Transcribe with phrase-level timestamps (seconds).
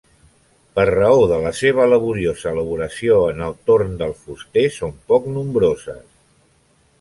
[0.77, 6.03] Per raó de la seva laboriosa elaboració en el torn del fuster són poc nombroses.